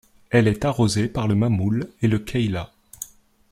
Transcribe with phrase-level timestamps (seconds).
[0.31, 2.71] Elle est arrosée par le Mamoul et le Cayla.